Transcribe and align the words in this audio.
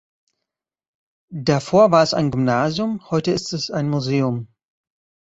Davor 1.31 1.91
war 1.91 2.01
es 2.01 2.15
ein 2.15 2.31
Gymnasium, 2.31 3.07
heute 3.11 3.33
ist 3.33 3.53
es 3.53 3.69
ein 3.69 3.87
Museum. 3.87 4.47